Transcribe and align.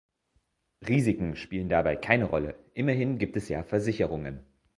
Risiken 0.87 1.35
spielen 1.35 1.69
dabei 1.69 1.95
keine 1.95 2.25
Rolle, 2.25 2.55
immerhin 2.73 3.19
gibt 3.19 3.37
es 3.37 3.49
ja 3.49 3.61
Versicherungen. 3.61 4.43